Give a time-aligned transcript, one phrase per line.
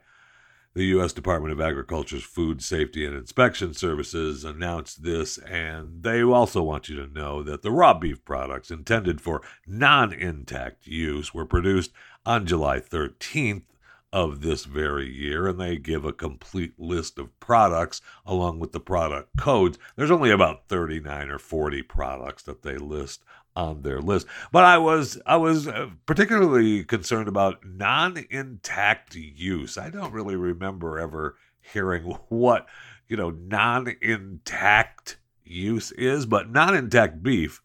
[0.74, 1.14] The U.S.
[1.14, 6.96] Department of Agriculture's Food Safety and Inspection Services announced this, and they also want you
[6.96, 11.92] to know that the raw beef products intended for non intact use were produced
[12.26, 13.62] on July 13th
[14.12, 18.80] of this very year, and they give a complete list of products along with the
[18.80, 19.78] product codes.
[19.96, 23.24] There's only about 39 or 40 products that they list
[23.56, 24.26] on their list.
[24.52, 29.78] But I was I was uh, particularly concerned about non-intact use.
[29.78, 32.68] I don't really remember ever hearing what,
[33.08, 37.62] you know, non-intact use is, but non-intact beef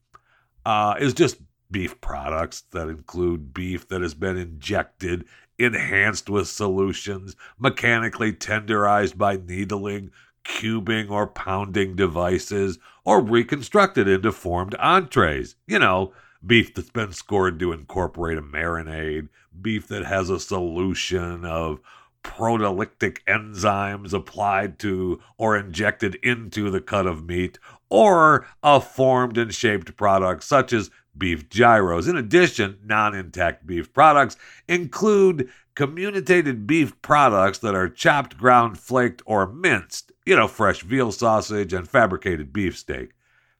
[0.66, 1.38] uh, is just
[1.70, 5.26] beef products that include beef that has been injected,
[5.58, 10.12] enhanced with solutions, mechanically tenderized by needling,
[10.44, 15.56] cubing or pounding devices, or reconstructed into formed entrees.
[15.68, 16.14] You know,
[16.46, 19.30] beef that's been scored to incorporate a marinade,
[19.62, 21.80] beef that has a solution of
[22.24, 27.58] proteolytic enzymes applied to or injected into the cut of meat,
[27.90, 32.08] or a formed and shaped product such as beef gyros.
[32.08, 34.38] In addition, non intact beef products
[34.68, 41.12] include comminuted beef products that are chopped, ground, flaked, or minced, you know, fresh veal
[41.12, 43.12] sausage and fabricated beefsteak.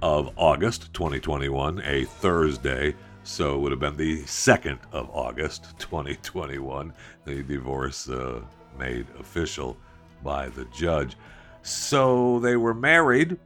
[0.01, 2.95] of August 2021, a Thursday.
[3.23, 6.93] So it would have been the 2nd of August 2021,
[7.25, 8.41] the divorce uh,
[8.79, 9.77] made official
[10.23, 11.17] by the judge.
[11.61, 13.37] So they were married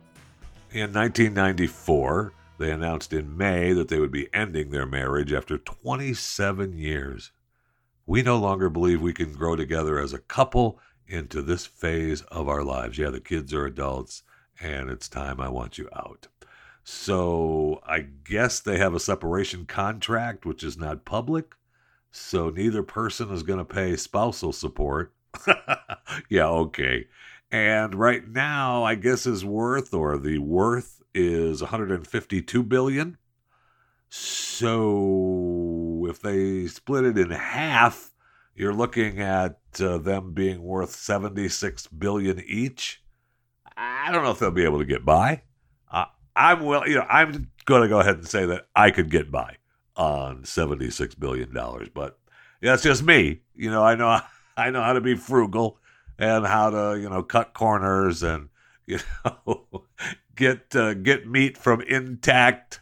[0.72, 2.34] in 1994.
[2.60, 7.32] They announced in May that they would be ending their marriage after 27 years.
[8.06, 10.80] We no longer believe we can grow together as a couple
[11.12, 12.98] into this phase of our lives.
[12.98, 14.24] Yeah, the kids are adults,
[14.60, 16.28] and it's time I want you out.
[16.84, 21.54] So I guess they have a separation contract, which is not public.
[22.12, 25.14] So neither person is going to pay spousal support.
[26.30, 27.08] yeah, okay.
[27.52, 33.18] And right now, I guess his worth or the worth is 152 billion.
[34.10, 38.12] So if they split it in half,
[38.56, 43.02] you're looking at uh, them being worth 76 billion each.
[43.78, 45.44] I don't know if they'll be able to get by.
[45.90, 46.06] Uh,
[46.36, 49.32] I'm well, you know, I'm going to go ahead and say that I could get
[49.32, 49.58] by
[49.96, 52.18] on 76 billion dollars, but
[52.62, 53.42] that's just me.
[53.56, 54.20] You know, I know
[54.58, 55.78] I know how to be frugal
[56.20, 58.50] and how to you know cut corners and
[58.86, 59.86] you know
[60.36, 62.82] get uh, get meat from intact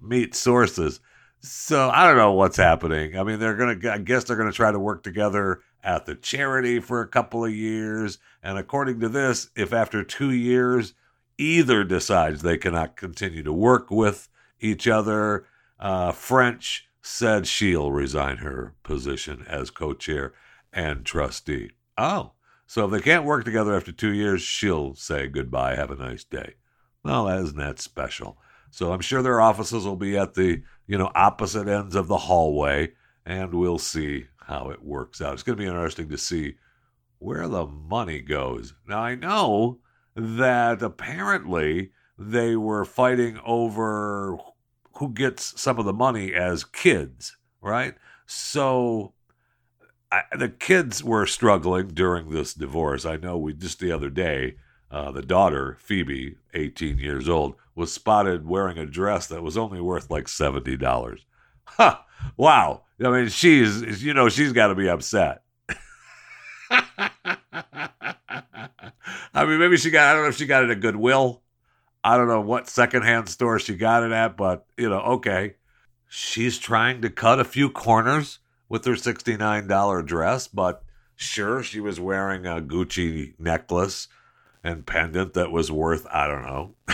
[0.00, 1.00] meat sources.
[1.40, 3.18] So I don't know what's happening.
[3.18, 3.92] I mean, they're gonna.
[3.92, 7.54] I guess they're gonna try to work together at the charity for a couple of
[7.54, 8.18] years.
[8.42, 10.94] And according to this, if after two years
[11.38, 14.28] either decides they cannot continue to work with
[14.60, 15.46] each other,
[15.78, 20.32] uh, French said she'll resign her position as co-chair
[20.72, 21.70] and trustee.
[21.98, 22.32] Oh,
[22.66, 26.24] So if they can't work together after two years, she'll say goodbye, have a nice
[26.24, 26.54] day.
[27.04, 28.38] Well, isn't that special?
[28.70, 32.16] So I'm sure their offices will be at the, you know, opposite ends of the
[32.16, 32.92] hallway,
[33.26, 35.34] and we'll see how it works out.
[35.34, 36.56] It's going to be interesting to see
[37.18, 38.74] where the money goes.
[38.86, 39.78] Now, I know
[40.14, 44.38] that apparently they were fighting over
[44.98, 47.94] who gets some of the money as kids, right?
[48.26, 49.14] So
[50.12, 53.04] I, the kids were struggling during this divorce.
[53.04, 54.56] I know we just the other day,
[54.90, 59.80] uh, the daughter, Phoebe, 18 years old, was spotted wearing a dress that was only
[59.80, 61.18] worth like $70.
[61.66, 62.04] Ha!
[62.36, 62.82] Wow.
[63.04, 65.42] I mean, she's, you know, she's got to be upset.
[69.34, 71.42] I mean, maybe she got, I don't know if she got it at Goodwill.
[72.04, 75.54] I don't know what secondhand store she got it at, but, you know, okay.
[76.08, 78.38] She's trying to cut a few corners
[78.68, 80.84] with her $69 dress, but
[81.16, 84.08] sure, she was wearing a Gucci necklace
[84.62, 86.74] and pendant that was worth, I don't know,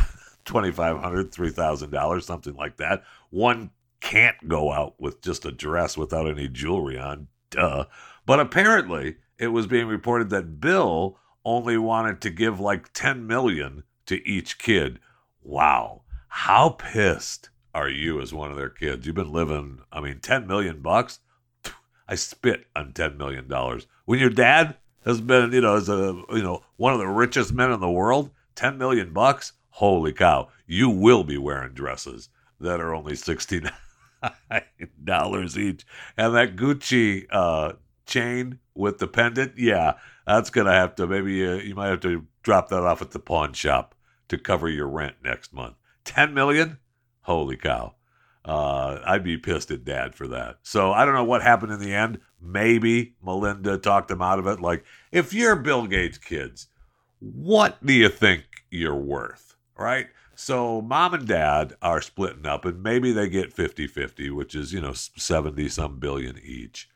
[0.47, 3.03] $2,500, $3,000, something like that.
[3.31, 3.71] One
[4.01, 7.85] can't go out with just a dress without any jewelry on, duh.
[8.27, 13.85] But apparently, it was being reported that Bill only wanted to give like 10 million
[14.07, 14.99] to each kid.
[15.43, 16.03] Wow.
[16.29, 19.07] How pissed are you as one of their kids?
[19.07, 21.21] You've been living, I mean, 10 million bucks?
[22.09, 23.87] I spit on 10 million dollars.
[24.05, 27.53] When your dad has been, you know, as a, you know, one of the richest
[27.53, 29.53] men in the world, 10 million bucks?
[29.71, 30.49] Holy cow.
[30.67, 33.73] You will be wearing dresses that are only 69
[35.05, 35.85] dollars each.
[36.17, 37.75] And that Gucci uh,
[38.07, 39.95] chain with the pendant, yeah,
[40.27, 43.19] that's gonna have to maybe uh, you might have to drop that off at the
[43.19, 43.95] pawn shop
[44.29, 45.75] to cover your rent next month.
[46.05, 46.79] Ten million?
[47.23, 47.95] Holy cow!
[48.45, 50.59] Uh, I'd be pissed at Dad for that.
[50.63, 52.21] So I don't know what happened in the end.
[52.41, 54.61] Maybe Melinda talked him out of it.
[54.61, 56.69] Like, if you're Bill Gates' kids,
[57.19, 59.57] what do you think you're worth?
[59.77, 60.09] Right?
[60.43, 64.73] So mom and dad are splitting up, and maybe they get 50 50, which is,
[64.73, 66.89] you know, 70 some billion each.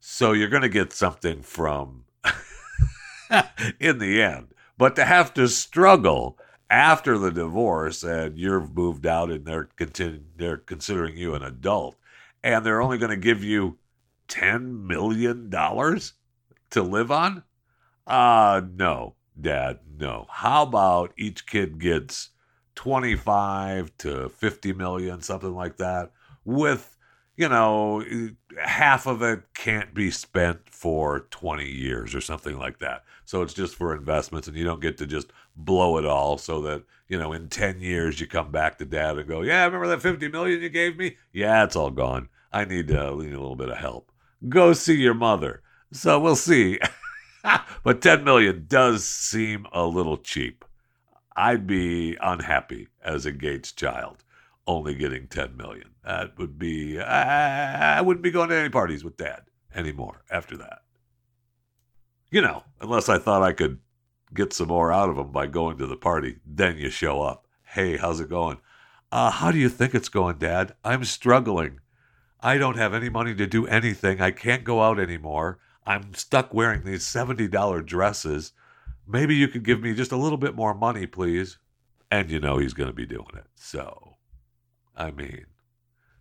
[0.00, 2.06] So you're going to get something from
[3.78, 4.48] in the end.
[4.76, 6.36] But to have to struggle
[6.68, 11.94] after the divorce and you've moved out and they're continu- they're considering you an adult
[12.42, 13.78] and they're only going to give you
[14.26, 16.14] 10 million dollars
[16.70, 17.44] to live on?
[18.08, 20.26] Uh no, dad, no.
[20.28, 22.31] How about each kid gets
[22.82, 26.10] 25 to 50 million, something like that,
[26.44, 26.96] with,
[27.36, 28.04] you know,
[28.60, 33.04] half of it can't be spent for 20 years or something like that.
[33.24, 36.60] So it's just for investments and you don't get to just blow it all so
[36.62, 39.86] that, you know, in 10 years you come back to dad and go, yeah, remember
[39.86, 41.18] that 50 million you gave me?
[41.32, 42.30] Yeah, it's all gone.
[42.52, 44.10] I need, uh, need a little bit of help.
[44.48, 45.62] Go see your mother.
[45.92, 46.80] So we'll see.
[47.84, 50.64] but 10 million does seem a little cheap.
[51.36, 54.24] I'd be unhappy as a Gates child
[54.66, 55.90] only getting 10 million.
[56.04, 59.42] That would be, I, I wouldn't be going to any parties with dad
[59.74, 60.80] anymore after that.
[62.30, 63.80] You know, unless I thought I could
[64.34, 66.38] get some more out of him by going to the party.
[66.46, 67.46] Then you show up.
[67.64, 68.58] Hey, how's it going?
[69.10, 70.74] Uh, how do you think it's going, Dad?
[70.84, 71.80] I'm struggling.
[72.40, 74.20] I don't have any money to do anything.
[74.20, 75.58] I can't go out anymore.
[75.86, 78.52] I'm stuck wearing these $70 dresses.
[79.06, 81.58] Maybe you could give me just a little bit more money, please.
[82.10, 83.46] And you know he's going to be doing it.
[83.54, 84.16] So,
[84.96, 85.46] I mean,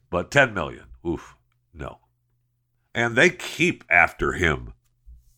[0.09, 1.35] but 10 million, oof,
[1.73, 1.99] no.
[2.95, 4.73] And they keep after him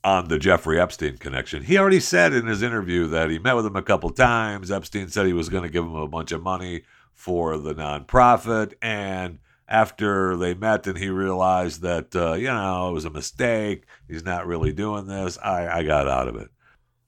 [0.04, 1.64] on the Jeffrey Epstein connection.
[1.64, 4.70] He already said in his interview that he met with him a couple times.
[4.70, 6.84] Epstein said he was going to give him a bunch of money
[7.14, 8.74] for the nonprofit.
[8.82, 13.86] And after they met and he realized that, uh, you know, it was a mistake,
[14.08, 16.50] he's not really doing this, I, I got out of it.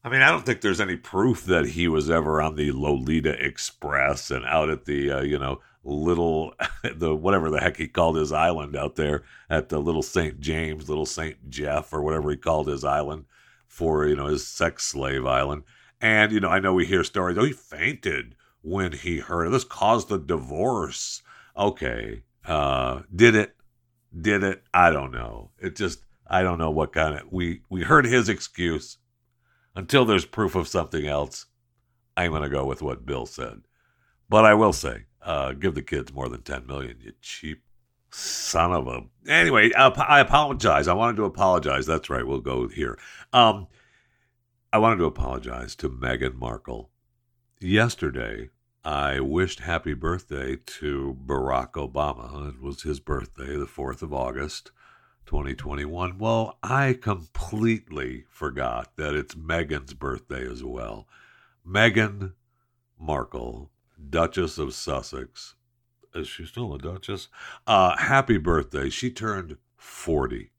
[0.06, 3.44] I mean, I don't think there's any proof that he was ever on the Lolita
[3.44, 6.54] Express and out at the, uh, you know, little,
[6.96, 10.40] the whatever the heck he called his island out there at the little St.
[10.40, 11.50] James, little St.
[11.50, 13.26] Jeff, or whatever he called his island
[13.68, 15.64] for, you know, his sex slave island.
[16.00, 19.50] And, you know, I know we hear stories, oh, he fainted when he heard it.
[19.50, 21.24] this caused the divorce.
[21.58, 22.22] Okay.
[22.46, 23.56] Uh, did it?
[24.16, 24.62] Did it?
[24.72, 25.50] I don't know.
[25.58, 29.00] It just, I don't know what kind of, we, we heard his excuse
[29.76, 31.46] until there's proof of something else,
[32.18, 33.62] I'm going to go with what Bill said.
[34.30, 37.64] But I will say, uh, give the kids more than 10 million, you cheap
[38.12, 39.02] son of a.
[39.28, 40.88] Anyway, I apologize.
[40.88, 41.86] I wanted to apologize.
[41.86, 42.26] That's right.
[42.26, 42.98] We'll go here.
[43.34, 43.68] Um,
[44.72, 46.90] I wanted to apologize to Meghan Markle.
[47.60, 48.50] Yesterday,
[48.84, 52.50] I wished happy birthday to Barack Obama.
[52.50, 54.72] It was his birthday, the 4th of August,
[55.26, 56.18] 2021.
[56.18, 61.08] Well, I completely forgot that it's Meghan's birthday as well.
[61.68, 62.34] Meghan
[63.00, 63.72] Markle,
[64.10, 65.56] Duchess of Sussex.
[66.14, 67.28] Is she still a Duchess?
[67.68, 68.90] Uh, happy birthday.
[68.90, 70.52] She turned 40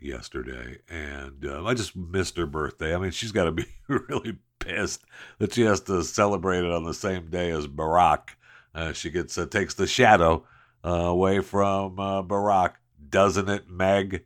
[0.00, 2.94] yesterday, and uh, I just missed her birthday.
[2.94, 5.04] I mean, she's got to be really pissed
[5.38, 8.30] that she has to celebrate it on the same day as Barack.
[8.74, 10.44] Uh, she gets uh, takes the shadow
[10.84, 12.74] uh, away from uh, Barack,
[13.08, 14.24] doesn't it, Meg?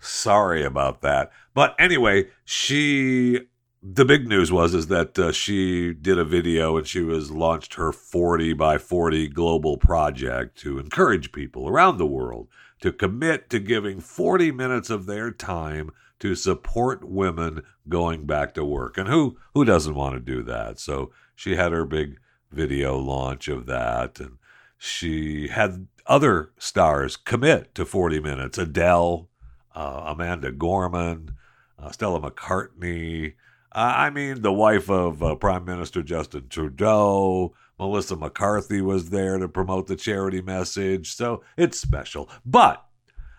[0.00, 1.32] Sorry about that.
[1.54, 3.48] But anyway, she
[3.86, 7.74] the big news was is that uh, she did a video and she was launched
[7.74, 12.48] her 40 by 40 global project to encourage people around the world
[12.80, 18.64] to commit to giving 40 minutes of their time to support women going back to
[18.64, 18.96] work.
[18.96, 20.78] And who who doesn't want to do that?
[20.78, 22.18] So she had her big
[22.50, 24.38] video launch of that and
[24.78, 28.58] she had other stars commit to 40 minutes.
[28.58, 29.28] Adele,
[29.74, 31.36] uh, Amanda Gorman,
[31.78, 33.34] uh, Stella McCartney,
[33.74, 39.36] uh, I mean, the wife of uh, Prime Minister Justin Trudeau, Melissa McCarthy was there
[39.38, 41.12] to promote the charity message.
[41.12, 42.30] So it's special.
[42.46, 42.86] But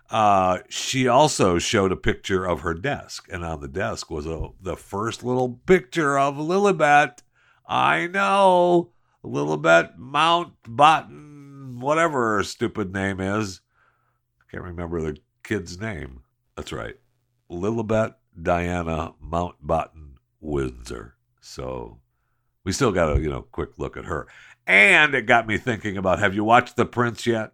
[0.09, 4.49] uh, she also showed a picture of her desk, and on the desk was a,
[4.61, 7.19] the first little picture of Lilibet.
[7.65, 8.91] I know,
[9.23, 11.34] Lilibet Mountbatten,
[11.81, 13.61] whatever her stupid name is.
[14.41, 16.21] I can't remember the kid's name.
[16.55, 16.95] That's right,
[17.49, 21.15] Lilibet Diana Mountbatten Windsor.
[21.41, 21.99] So
[22.63, 24.27] we still got a you know quick look at her.
[24.67, 27.51] And it got me thinking about have you watched The Prince yet?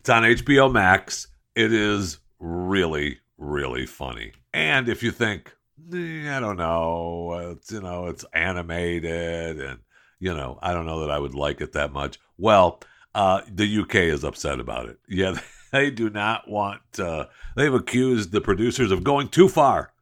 [0.00, 1.28] It's on HBO Max.
[1.54, 4.32] It is really, really funny.
[4.52, 5.52] And if you think,
[5.92, 9.80] I don't know, it's you know, it's animated and
[10.20, 12.18] you know, I don't know that I would like it that much.
[12.38, 12.80] Well,
[13.14, 14.98] uh, the UK is upset about it.
[15.08, 15.38] Yeah,
[15.72, 16.82] they do not want.
[16.98, 19.92] Uh, they've accused the producers of going too far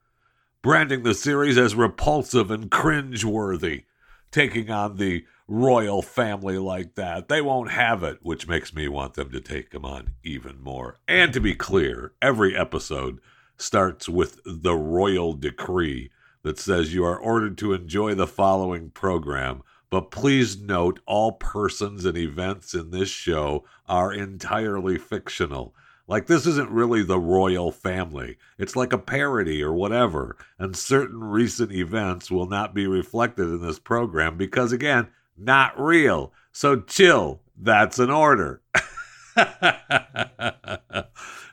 [0.63, 3.83] branding the series as repulsive and cringe-worthy,
[4.31, 7.29] taking on the royal family like that.
[7.29, 11.01] They won't have it, which makes me want them to take them on even more.
[11.09, 13.21] And to be clear, every episode
[13.57, 16.11] starts with the royal decree
[16.43, 19.63] that says you are ordered to enjoy the following program.
[19.93, 25.75] But please note all persons and events in this show are entirely fictional.
[26.09, 28.39] Like, this isn't really the royal family.
[28.57, 30.39] It's like a parody or whatever.
[30.59, 36.33] And certain recent events will not be reflected in this program because, again, not real.
[36.53, 37.43] So chill.
[37.55, 38.63] That's an order.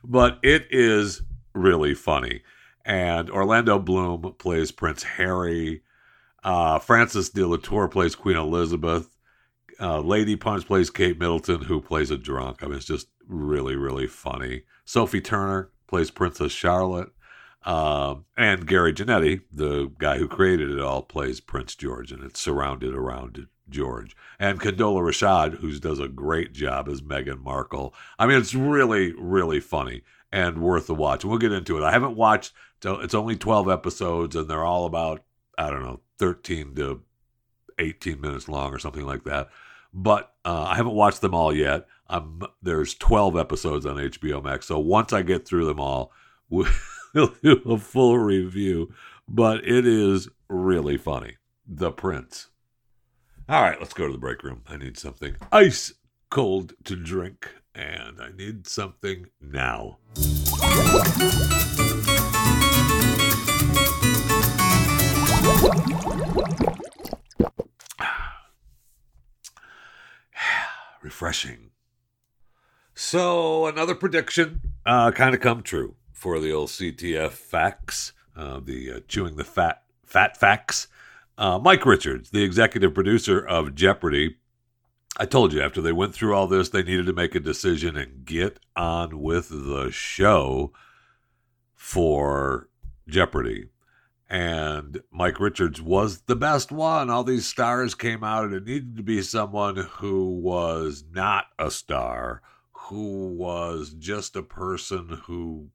[0.01, 2.43] but it is really funny.
[2.85, 5.81] And Orlando Bloom plays Prince Harry.
[6.43, 9.09] Uh, Frances de la Tour plays Queen Elizabeth.
[9.79, 12.61] Uh, Lucy Punch plays Kate Middleton, who plays a drunk.
[12.61, 14.63] I mean, it's just really, really funny.
[14.85, 17.11] Sophie Turner plays Princess Charlotte.
[17.65, 22.39] Um, and Gary Janetti, the guy who created it all, plays Prince George, and it's
[22.39, 24.15] surrounded around George.
[24.39, 27.93] And Condola Rashad, who does a great job as Meghan Markle.
[28.17, 31.25] I mean, it's really, really funny and worth a watch.
[31.25, 31.83] We'll get into it.
[31.83, 32.53] I haven't watched,
[32.83, 35.23] it's only 12 episodes, and they're all about,
[35.59, 37.01] I don't know, 13 to
[37.77, 39.49] 18 minutes long or something like that.
[39.93, 41.85] But uh, I haven't watched them all yet.
[42.07, 44.67] I'm, there's 12 episodes on HBO Max.
[44.67, 46.13] So once I get through them all,
[46.49, 46.65] we'll
[47.13, 48.93] do a full review.
[49.27, 51.35] But it is really funny.
[51.67, 52.47] The Prince.
[53.49, 54.61] All right, let's go to the break room.
[54.67, 55.93] I need something ice
[56.29, 59.97] cold to drink, and I need something now.
[71.01, 71.71] Refreshing.
[72.93, 78.91] So another prediction uh, kind of come true for the old CTF facts, uh, the
[78.91, 80.87] uh, chewing the fat fat facts.
[81.37, 84.35] Uh, Mike Richards, the executive producer of Jeopardy,
[85.17, 87.97] I told you after they went through all this, they needed to make a decision
[87.97, 90.71] and get on with the show
[91.75, 92.69] for
[93.07, 93.69] Jeopardy.
[94.29, 97.09] And Mike Richards was the best one.
[97.09, 101.71] All these stars came out, and it needed to be someone who was not a
[101.71, 105.69] star, who was just a person who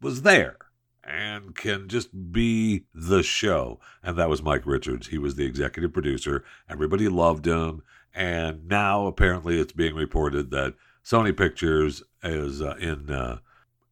[0.00, 0.56] was there
[1.04, 3.78] and can just be the show.
[4.02, 5.08] And that was Mike Richards.
[5.08, 6.44] He was the executive producer.
[6.68, 7.82] Everybody loved him.
[8.12, 13.38] And now apparently it's being reported that Sony Pictures is uh, in uh,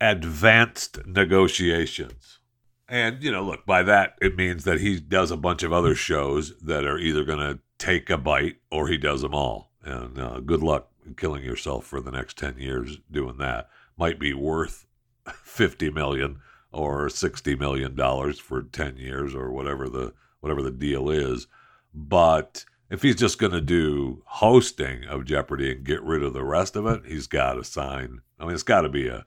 [0.00, 2.40] advanced negotiations.
[2.88, 5.94] And, you know, look, by that, it means that he does a bunch of other
[5.94, 9.70] shows that are either going to take a bite or he does them all.
[9.82, 13.68] And uh, good luck killing yourself for the next 10 years doing that.
[13.96, 14.86] Might be worth
[15.44, 16.40] fifty million
[16.72, 21.46] or sixty million dollars for ten years or whatever the whatever the deal is.
[21.94, 26.44] But if he's just going to do hosting of Jeopardy and get rid of the
[26.44, 28.20] rest of it, he's got to sign.
[28.38, 29.24] I mean, it's got to be a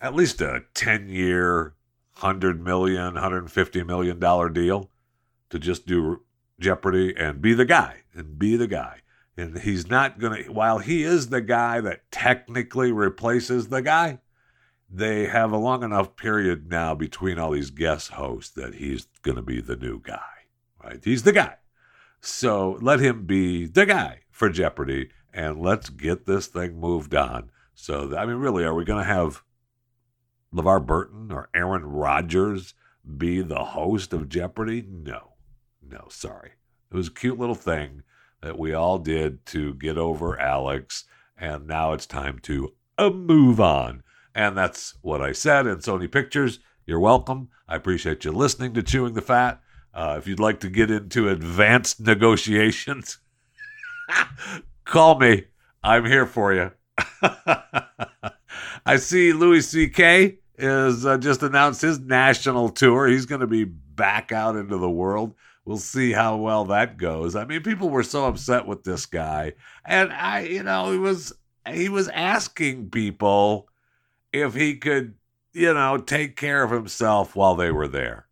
[0.00, 1.74] at least a ten year,
[2.18, 4.90] hundred million, hundred fifty million dollar deal
[5.50, 6.22] to just do
[6.60, 9.00] Jeopardy and be the guy and be the guy.
[9.36, 14.18] And he's not going to, while he is the guy that technically replaces the guy,
[14.90, 19.36] they have a long enough period now between all these guest hosts that he's going
[19.36, 20.20] to be the new guy,
[20.82, 21.00] right?
[21.04, 21.56] He's the guy.
[22.20, 27.50] So let him be the guy for Jeopardy and let's get this thing moved on.
[27.74, 29.44] So, I mean, really, are we going to have
[30.54, 32.74] LeVar Burton or Aaron Rodgers
[33.16, 34.86] be the host of Jeopardy?
[34.88, 35.34] No,
[35.82, 36.52] no, sorry.
[36.90, 38.02] It was a cute little thing
[38.40, 41.04] that we all did to get over Alex,
[41.36, 44.02] and now it's time to uh, move on.
[44.34, 46.60] And that's what I said in Sony Pictures.
[46.86, 47.48] You're welcome.
[47.68, 49.60] I appreciate you listening to Chewing the Fat.
[49.92, 53.18] Uh, if you'd like to get into advanced negotiations,
[54.84, 55.44] call me.
[55.82, 56.72] I'm here for you.
[58.86, 60.38] I see Louis C.K.
[60.56, 63.06] is uh, just announced his national tour.
[63.06, 65.34] He's going to be back out into the world.
[65.64, 67.36] We'll see how well that goes.
[67.36, 69.52] I mean, people were so upset with this guy,
[69.84, 71.34] and I, you know, he was
[71.70, 73.68] he was asking people
[74.32, 75.14] if he could,
[75.52, 78.26] you know, take care of himself while they were there.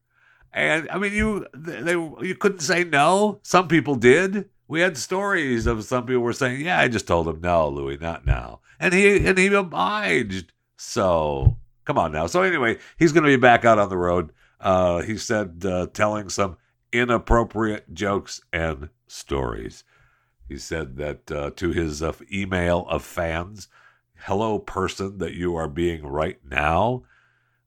[0.53, 3.41] And I mean, you they you couldn't say no.
[3.43, 4.49] Some people did.
[4.69, 7.99] We had stories of some people were saying, "Yeah, I just told him no, Louis,
[7.99, 10.53] not now," and he and he obliged.
[10.77, 12.27] So come on now.
[12.27, 14.33] So anyway, he's going to be back out on the road.
[14.61, 16.57] Uh, he said uh, telling some
[16.93, 19.85] inappropriate jokes and stories.
[20.49, 23.69] He said that uh, to his uh, email of fans,
[24.21, 27.03] hello, person that you are being right now.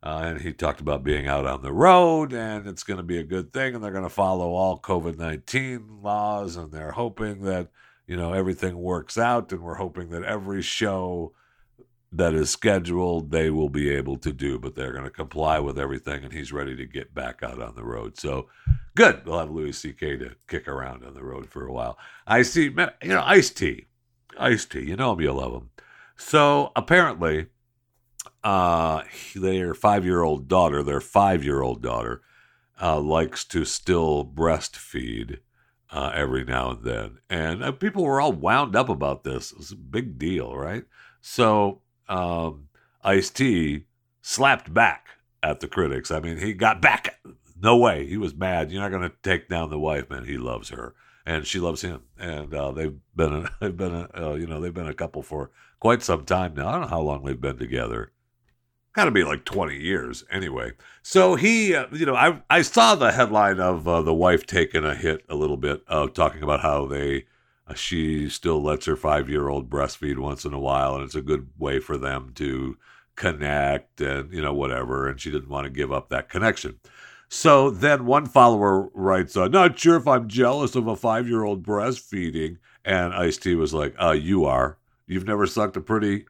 [0.01, 3.17] Uh, and he talked about being out on the road and it's going to be
[3.17, 7.41] a good thing and they're going to follow all COVID 19 laws and they're hoping
[7.41, 7.67] that,
[8.09, 11.31] you know, everything works out and we're hoping that every show
[12.11, 15.77] that is scheduled they will be able to do, but they're going to comply with
[15.77, 18.17] everything and he's ready to get back out on the road.
[18.17, 18.47] So
[18.95, 19.23] good.
[19.27, 20.17] We'll have Louis C.K.
[20.17, 21.99] to kick around on the road for a while.
[22.25, 23.85] I see, you know, Ice T.
[24.39, 24.79] Ice T.
[24.79, 25.69] You know him, you love him.
[26.17, 27.49] So apparently,
[28.43, 29.03] uh,
[29.35, 32.23] their five year old daughter, their five year old daughter,
[32.81, 35.41] uh, likes to still breastfeed
[35.91, 37.17] uh, every now and then.
[37.29, 39.51] And uh, people were all wound up about this.
[39.51, 40.85] It was a big deal, right?
[41.21, 42.69] So um,
[43.03, 43.85] Ice T
[44.21, 45.07] slapped back
[45.41, 46.11] at the critics.
[46.11, 47.19] I mean, he got back.
[47.61, 48.05] No way.
[48.05, 48.71] He was mad.
[48.71, 50.25] You're not going to take down the wife, man.
[50.25, 52.03] He loves her, and she loves him.
[52.17, 56.03] And uh, they've been, they've been, uh, you know, they've been a couple for quite
[56.03, 56.67] some time now.
[56.67, 58.11] I don't know how long they've been together
[58.93, 60.71] got to be like 20 years anyway.
[61.01, 64.83] So he, uh, you know, I I saw the headline of uh, the wife taking
[64.83, 67.25] a hit a little bit of talking about how they
[67.67, 71.49] uh, she still lets her 5-year-old breastfeed once in a while and it's a good
[71.57, 72.77] way for them to
[73.15, 76.79] connect and you know whatever and she didn't want to give up that connection.
[77.31, 82.57] So then one follower writes, uh, "Not sure if I'm jealous of a 5-year-old breastfeeding."
[82.83, 84.77] And Ice T was like, "Uh, you are.
[85.05, 86.25] You've never sucked a pretty."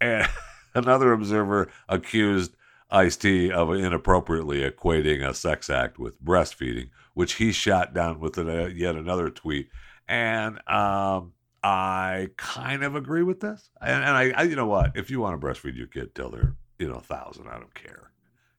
[0.00, 0.28] And
[0.78, 2.54] Another observer accused
[2.90, 8.38] Ice T of inappropriately equating a sex act with breastfeeding, which he shot down with
[8.38, 9.68] a, yet another tweet.
[10.08, 13.70] And um, I kind of agree with this.
[13.80, 14.92] And, and I, I, you know what?
[14.96, 17.74] If you want to breastfeed your kid till they're, you know, a thousand, I don't
[17.74, 18.12] care.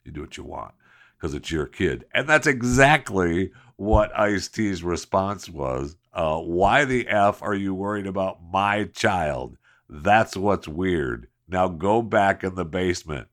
[0.03, 0.73] You do what you want
[1.17, 2.05] because it's your kid.
[2.13, 5.95] And that's exactly what Ice T's response was.
[6.13, 9.57] Uh, why the F are you worried about my child?
[9.89, 11.28] That's what's weird.
[11.49, 13.27] Now go back in the basement.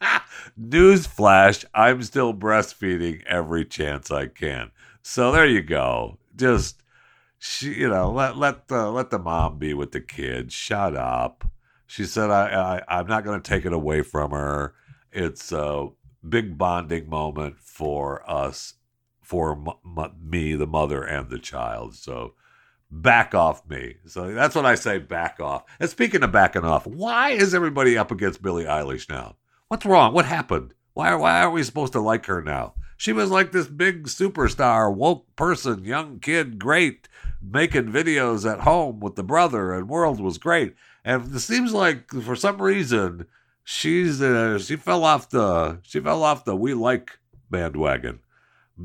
[0.60, 4.70] Newsflash, I'm still breastfeeding every chance I can.
[5.02, 6.18] So there you go.
[6.34, 6.82] Just
[7.38, 10.54] she, you know, let let the let the mom be with the kids.
[10.54, 11.44] Shut up.
[11.86, 14.74] She said, I, I I'm not going to take it away from her.
[15.12, 15.88] It's a
[16.26, 18.74] big bonding moment for us,
[19.22, 21.94] for m- m- me, the mother, and the child.
[21.94, 22.34] So
[22.90, 23.96] back off me.
[24.06, 25.64] So that's what I say, back off.
[25.80, 29.36] And speaking of backing off, why is everybody up against Billie Eilish now?
[29.68, 30.14] What's wrong?
[30.14, 30.74] What happened?
[30.94, 32.74] Why, why are we supposed to like her now?
[32.96, 37.08] She was like this big superstar, woke person, young kid, great,
[37.40, 40.74] making videos at home with the brother, and world was great.
[41.04, 43.26] And it seems like for some reason
[43.62, 47.18] she's uh, she fell off the she fell off the we like
[47.50, 48.18] bandwagon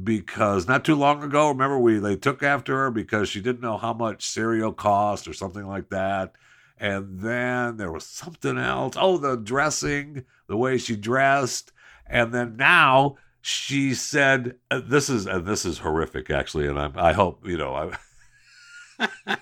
[0.03, 3.77] because not too long ago, remember we they took after her because she didn't know
[3.77, 6.34] how much cereal cost or something like that,
[6.77, 8.95] And then there was something else.
[8.97, 11.71] Oh, the dressing, the way she dressed.
[12.08, 16.91] And then now she said, uh, "This is and this is horrific, actually." And I,
[16.95, 17.91] I hope you know,
[18.99, 19.38] I,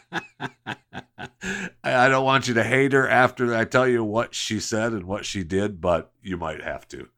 [1.83, 5.05] I don't want you to hate her after I tell you what she said and
[5.05, 7.09] what she did, but you might have to.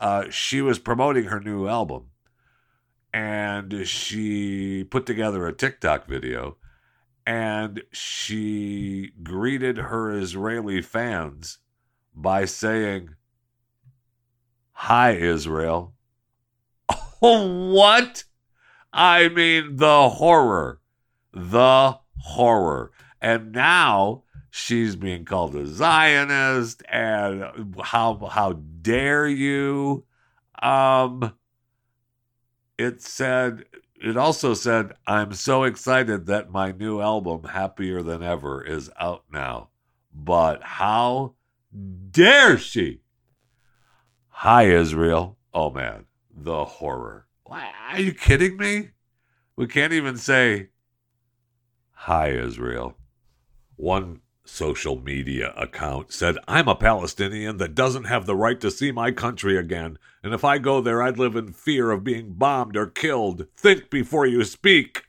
[0.00, 2.06] Uh, she was promoting her new album,
[3.12, 6.56] and she put together a TikTok video,
[7.26, 11.58] and she greeted her Israeli fans
[12.14, 13.10] by saying,
[14.72, 15.94] "Hi, Israel."
[17.20, 18.24] what?
[18.92, 20.80] I mean, the horror.
[21.32, 22.92] The horror.
[23.20, 30.04] And now she's being called a Zionist and how how dare you?
[30.60, 31.32] Um
[32.82, 33.64] it said
[33.94, 39.24] it also said, I'm so excited that my new album, Happier Than Ever, is out
[39.32, 39.68] now.
[40.12, 41.34] But how
[42.10, 43.00] dare she?
[44.28, 45.38] Hi, Israel.
[45.54, 47.26] Oh man the horror.
[47.46, 48.90] Are you kidding me?
[49.56, 50.68] We can't even say,
[51.92, 52.96] Hi, Israel.
[53.76, 58.92] One social media account said, I'm a Palestinian that doesn't have the right to see
[58.92, 62.76] my country again, and if I go there, I'd live in fear of being bombed
[62.76, 63.46] or killed.
[63.56, 65.04] Think before you speak.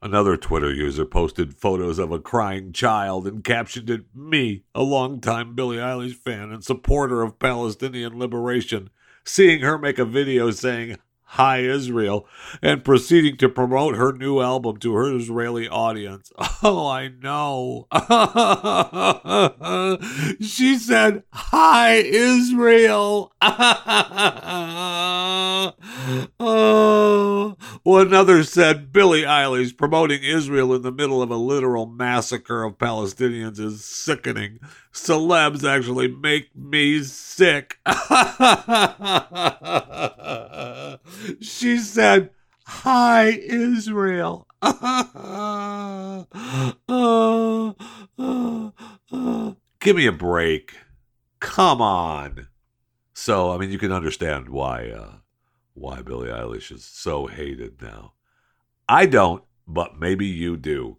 [0.00, 5.54] Another Twitter user posted photos of a crying child and captioned it, Me, a longtime
[5.54, 8.90] Billie Eilish fan and supporter of Palestinian liberation
[9.28, 10.96] seeing her make a video saying,
[11.32, 12.26] Hi Israel,
[12.62, 16.32] and proceeding to promote her new album to her Israeli audience.
[16.60, 17.86] Oh, I know.
[20.40, 23.32] she said, Hi Israel.
[26.40, 27.56] oh.
[27.84, 32.76] Well, another said, Billie Eilish promoting Israel in the middle of a literal massacre of
[32.76, 34.58] Palestinians is sickening.
[34.92, 37.78] Celebs actually make me sick.
[41.40, 42.30] She said,
[42.66, 44.46] Hi, Israel.
[49.80, 50.74] Give me a break.
[51.40, 52.48] Come on.
[53.14, 55.12] So, I mean, you can understand why uh,
[55.74, 58.12] why Billie Eilish is so hated now.
[58.88, 60.98] I don't, but maybe you do.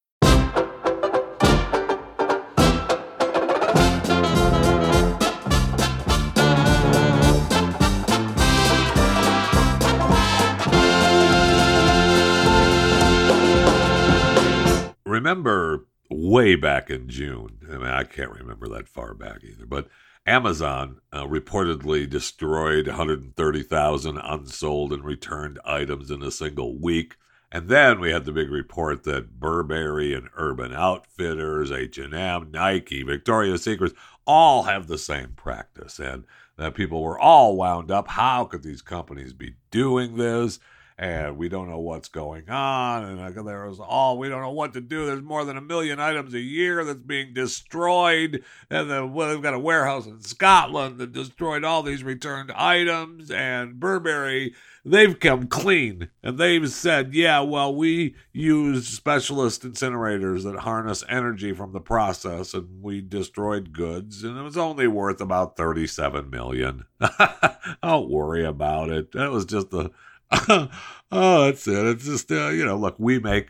[15.31, 19.87] Remember way back in June, I mean, I can't remember that far back either, but
[20.25, 27.15] Amazon uh, reportedly destroyed 130,000 unsold and returned items in a single week.
[27.49, 33.63] And then we had the big report that Burberry and Urban Outfitters, H&M, Nike, Victoria's
[33.63, 33.93] Secret
[34.27, 36.25] all have the same practice and
[36.57, 38.09] that people were all wound up.
[38.09, 40.59] How could these companies be doing this?
[41.01, 43.03] And we don't know what's going on.
[43.03, 45.07] And there was all we don't know what to do.
[45.07, 49.41] There's more than a million items a year that's being destroyed, and then well, they've
[49.41, 53.31] got a warehouse in Scotland that destroyed all these returned items.
[53.31, 54.53] And Burberry,
[54.85, 61.51] they've come clean, and they've said, yeah, well, we use specialist incinerators that harness energy
[61.51, 66.85] from the process, and we destroyed goods, and it was only worth about thirty-seven million.
[67.81, 69.13] don't worry about it.
[69.13, 69.89] That was just the
[71.11, 71.85] oh, that's it.
[71.87, 73.49] It's just, uh, you know, look, we make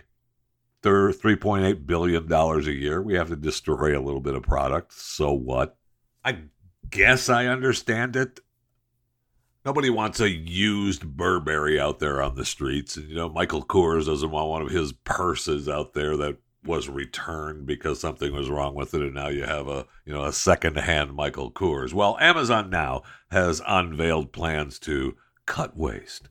[0.84, 3.02] $3.8 billion a year.
[3.02, 4.94] We have to destroy a little bit of product.
[4.94, 5.78] So what?
[6.24, 6.40] I
[6.90, 8.40] guess I understand it.
[9.64, 12.98] Nobody wants a used Burberry out there on the streets.
[12.98, 16.90] And, you know, Michael Kors doesn't want one of his purses out there that was
[16.90, 20.32] returned because something was wrong with it and now you have a you know a
[20.32, 21.92] second-hand Michael Kors.
[21.92, 25.16] Well, Amazon now has unveiled plans to
[25.48, 26.30] cut waste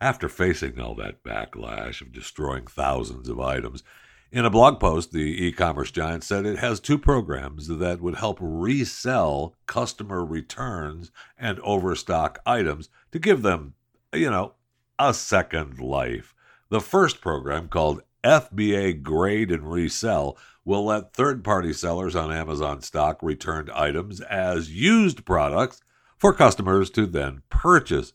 [0.00, 3.82] after facing all that backlash of destroying thousands of items.
[4.30, 8.16] In a blog post, the e commerce giant said it has two programs that would
[8.16, 13.74] help resell customer returns and overstock items to give them,
[14.12, 14.54] you know,
[14.98, 16.34] a second life.
[16.68, 22.82] The first program, called FBA Grade and Resell will let third party sellers on Amazon
[22.82, 25.80] stock returned items as used products
[26.18, 28.12] for customers to then purchase.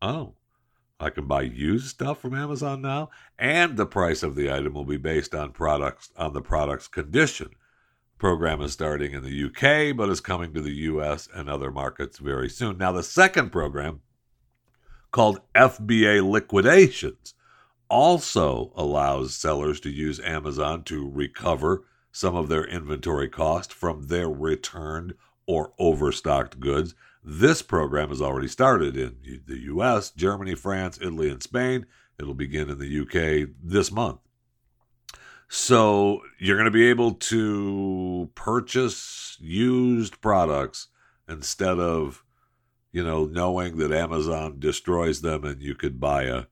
[0.00, 0.34] Oh,
[1.02, 4.84] I can buy used stuff from Amazon now, and the price of the item will
[4.84, 7.50] be based on products on the product's condition.
[8.18, 12.18] Program is starting in the UK, but is coming to the US and other markets
[12.18, 12.78] very soon.
[12.78, 14.00] Now, the second program,
[15.10, 17.34] called FBA Liquidations,
[17.90, 24.30] also allows sellers to use Amazon to recover some of their inventory cost from their
[24.30, 25.14] returned
[25.46, 31.42] or overstocked goods this program has already started in the US, Germany, France, Italy, and
[31.42, 31.86] Spain.
[32.18, 34.18] It'll begin in the UK this month.
[35.48, 40.88] So you're going to be able to purchase used products
[41.28, 42.24] instead of,
[42.90, 46.44] you know, knowing that Amazon destroys them and you could buy a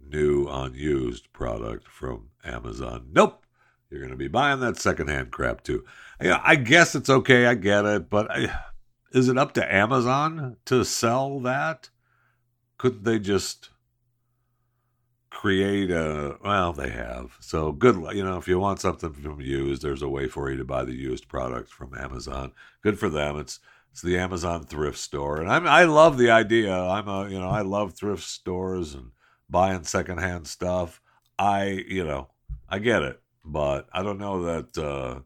[0.00, 3.08] new unused product from Amazon.
[3.12, 3.44] Nope.
[3.90, 5.84] You're going to be buying that secondhand crap too.
[6.20, 7.46] I guess it's okay.
[7.46, 8.54] I get it, but I
[9.12, 11.90] is it up to Amazon to sell that?
[12.76, 13.70] Couldn't they just
[15.30, 17.36] create a well they have.
[17.40, 20.56] So good you know if you want something from used there's a way for you
[20.56, 22.52] to buy the used product from amazon.
[22.82, 23.38] Good for them.
[23.38, 23.60] It's
[23.92, 25.40] it's the amazon thrift store.
[25.40, 26.74] And i'm i love the idea.
[26.74, 29.12] I'm a you know i love thrift stores and
[29.48, 31.00] buying secondhand stuff.
[31.38, 32.30] I you know
[32.68, 35.20] i get it but i don't know that uh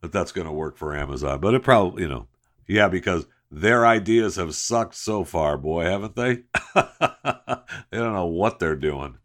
[0.00, 2.26] that that's going to work for amazon but it probably you know
[2.68, 6.34] yeah, because their ideas have sucked so far, boy, haven't they?
[6.74, 9.16] they don't know what they're doing.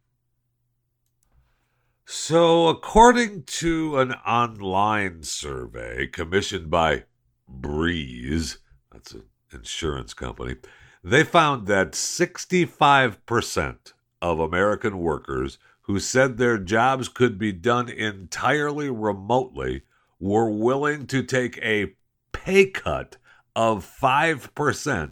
[2.05, 7.03] So, according to an online survey commissioned by
[7.47, 8.59] Breeze,
[8.91, 10.55] that's an insurance company,
[11.03, 18.89] they found that 65% of American workers who said their jobs could be done entirely
[18.89, 19.81] remotely
[20.19, 21.93] were willing to take a
[22.31, 23.17] pay cut
[23.55, 25.11] of 5%,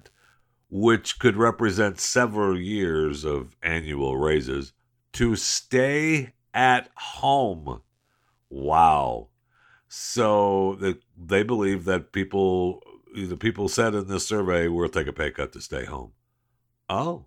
[0.70, 4.74] which could represent several years of annual raises,
[5.14, 7.82] to stay at home.
[8.50, 9.30] Wow.
[9.88, 12.82] So the, they believe that people,
[13.14, 16.14] the people said in this survey, will take a pay cut to stay home.
[16.90, 17.26] Oh,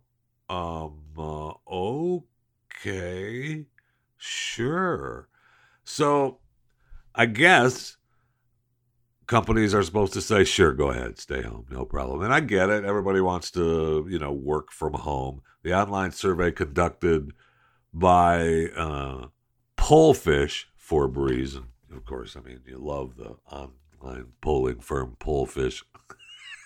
[0.48, 1.52] um, uh,
[2.80, 3.66] okay,
[4.16, 5.28] sure.
[5.84, 6.38] So
[7.14, 7.96] I guess
[9.26, 12.22] companies are supposed to say, sure, go ahead, stay home, no problem.
[12.22, 12.84] And I get it.
[12.84, 15.42] Everybody wants to, you know, work from home.
[15.62, 17.32] The online survey conducted
[17.92, 19.26] by uh,
[19.76, 25.82] Pollfish for Breeze, and of course, I mean, you love the online polling firm Pollfish.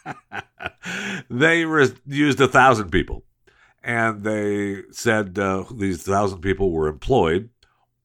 [1.30, 3.24] they re- used a thousand people,
[3.82, 7.50] and they said uh, these thousand people were employed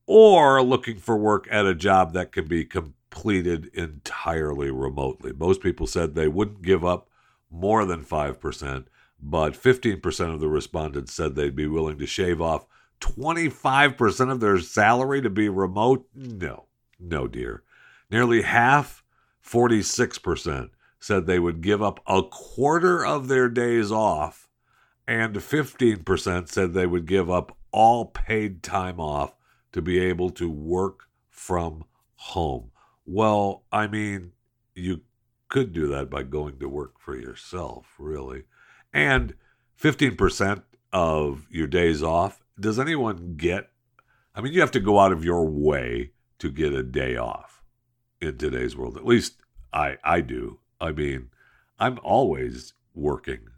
[0.06, 2.66] or looking for work at a job that can be
[3.14, 5.32] completed entirely remotely.
[5.34, 7.08] Most people said they wouldn't give up
[7.52, 8.86] more than 5%,
[9.22, 12.66] but 15% of the respondents said they'd be willing to shave off
[13.02, 16.08] 25% of their salary to be remote.
[16.16, 16.66] No,
[17.00, 17.64] no, dear.
[18.10, 19.04] Nearly half,
[19.46, 24.48] 46%, said they would give up a quarter of their days off,
[25.08, 29.36] and 15% said they would give up all paid time off
[29.72, 31.84] to be able to work from
[32.16, 32.72] home.
[33.06, 34.32] Well, I mean,
[34.76, 35.02] you
[35.50, 38.44] could do that by going to work for yourself, really.
[38.94, 39.36] And
[39.82, 43.70] 15% of your days off, does anyone get?
[44.36, 47.64] I mean, you have to go out of your way to get a day off
[48.20, 48.98] in today's world.
[48.98, 49.36] At least
[49.72, 50.60] I I do.
[50.80, 51.30] I mean,
[51.80, 53.50] I'm always working.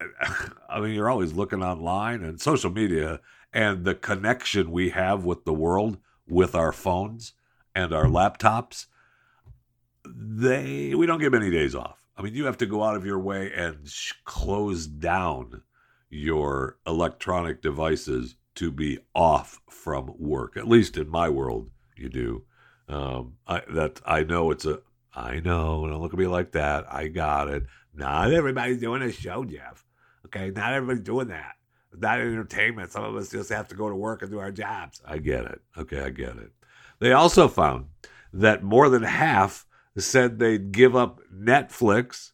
[0.68, 3.20] I mean, you're always looking online and social media
[3.52, 7.32] and the connection we have with the world with our phones
[7.76, 8.86] and our laptops,
[10.04, 11.98] they we don't give any days off.
[12.16, 15.62] I mean, you have to go out of your way and sh- close down
[16.08, 20.56] your electronic devices to be off from work.
[20.56, 22.44] At least in my world, you do.
[22.88, 24.80] Um, I, that I know it's a.
[25.14, 25.86] I know.
[25.86, 26.86] Don't look at me like that.
[26.92, 27.64] I got it.
[27.94, 29.84] Not everybody's doing a show, Jeff.
[30.26, 31.56] Okay, not everybody's doing that.
[31.92, 32.92] It's not entertainment.
[32.92, 35.02] Some of us just have to go to work and do our jobs.
[35.04, 35.60] I get it.
[35.76, 36.52] Okay, I get it.
[36.98, 37.86] They also found
[38.32, 42.32] that more than half said they'd give up Netflix,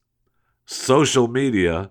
[0.64, 1.90] social media,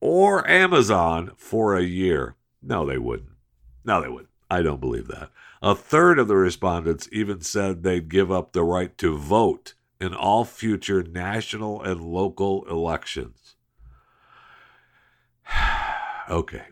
[0.00, 2.36] or Amazon for a year.
[2.62, 3.30] No, they wouldn't.
[3.84, 4.30] No, they wouldn't.
[4.50, 5.30] I don't believe that.
[5.62, 10.12] A third of the respondents even said they'd give up the right to vote in
[10.12, 13.54] all future national and local elections.
[16.28, 16.64] okay.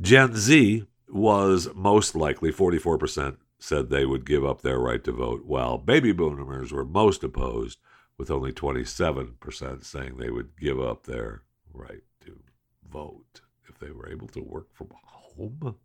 [0.00, 5.44] Gen Z was most likely 44% said they would give up their right to vote,
[5.44, 7.78] while baby boomers were most opposed,
[8.18, 12.40] with only 27% saying they would give up their right to
[12.90, 15.76] vote if they were able to work from home.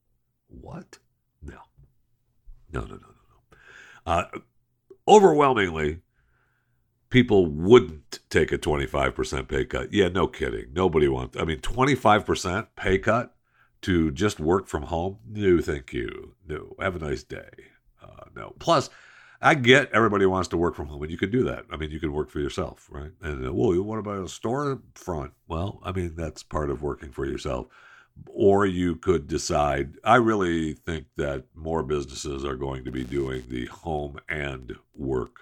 [0.48, 1.00] What?
[1.42, 1.60] No.
[2.74, 3.58] No, no, no, no, no.
[4.06, 4.26] Uh,
[5.08, 6.00] overwhelmingly,
[7.10, 9.94] people wouldn't take a 25% pay cut.
[9.94, 10.74] Yeah, no kidding.
[10.74, 13.36] Nobody wants, I mean, 25% pay cut
[13.82, 15.20] to just work from home?
[15.28, 16.36] No, thank you.
[16.48, 16.76] No.
[16.80, 17.50] Have a nice day.
[18.02, 18.56] Uh, no.
[18.60, 18.90] Plus,
[19.42, 21.66] I get everybody wants to work from home, and you can do that.
[21.72, 23.12] I mean, you can work for yourself, right?
[23.22, 25.32] And uh, well, what about a storefront?
[25.48, 27.68] Well, I mean, that's part of working for yourself.
[28.28, 29.94] Or you could decide.
[30.04, 35.42] I really think that more businesses are going to be doing the home and work.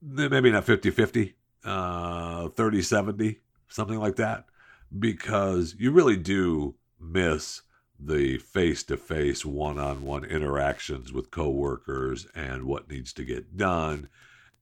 [0.00, 1.34] Maybe not 50 50,
[1.64, 4.46] uh, 30 70, something like that
[4.96, 7.62] because you really do miss
[7.98, 13.56] the face to face, one on one interactions with coworkers and what needs to get
[13.56, 14.08] done.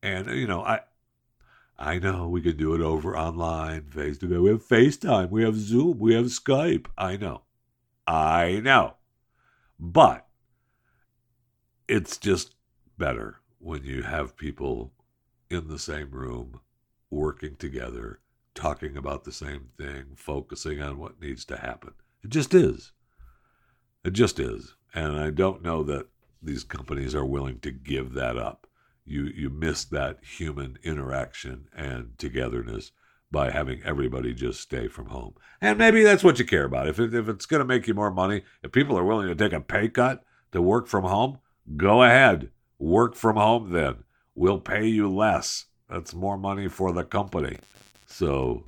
[0.03, 0.81] And, uh, you know, I.
[1.79, 4.39] I know we can do it over online, face to face.
[4.39, 6.87] We have FaceTime, we have Zoom, we have Skype.
[6.97, 7.43] I know.
[8.07, 8.95] I know.
[9.79, 10.27] But
[11.87, 12.55] it's just
[12.97, 14.93] better when you have people
[15.51, 16.61] in the same room
[17.11, 18.21] working together
[18.57, 21.93] talking about the same thing, focusing on what needs to happen.
[22.25, 22.91] It just is.
[24.05, 24.75] It just is.
[24.95, 26.09] And I don't know that
[26.43, 28.67] these companies are willing to give that up.
[29.05, 32.91] You you miss that human interaction and togetherness
[33.31, 35.35] by having everybody just stay from home.
[35.61, 36.89] And maybe that's what you care about.
[36.89, 39.35] If it, if it's going to make you more money, if people are willing to
[39.35, 41.39] take a pay cut to work from home,
[41.77, 42.51] go ahead.
[42.79, 44.05] Work from home then.
[44.35, 45.67] We'll pay you less.
[45.89, 47.59] That's more money for the company.
[48.17, 48.65] So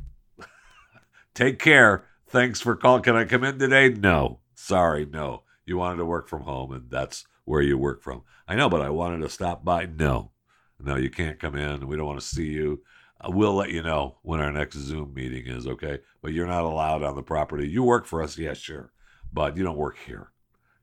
[1.33, 2.05] take care.
[2.27, 3.03] Thanks for calling.
[3.03, 3.89] Can I come in today?
[3.89, 4.41] No.
[4.55, 5.45] Sorry, no.
[5.65, 8.25] You wanted to work from home, and that's where you work from.
[8.47, 9.87] I know, but I wanted to stop by.
[9.87, 10.33] No.
[10.79, 11.87] No, you can't come in.
[11.87, 12.83] We don't want to see you.
[13.23, 16.01] Uh, we'll let you know when our next Zoom meeting is, okay?
[16.21, 17.67] But you're not allowed on the property.
[17.67, 18.93] You work for us, yeah, sure.
[19.33, 20.31] But you don't work here.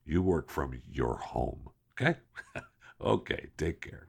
[0.05, 2.17] You work from your home, okay?
[2.99, 4.07] okay, take care.